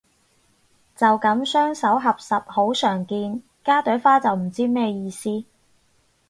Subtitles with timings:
[0.95, 5.45] 就噉雙手合十好常見，加朵花就唔知咩意思